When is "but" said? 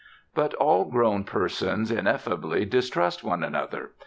0.33-0.55